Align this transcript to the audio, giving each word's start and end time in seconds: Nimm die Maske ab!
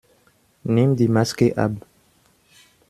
Nimm 0.63 0.95
die 0.95 1.07
Maske 1.07 1.55
ab! 1.55 1.73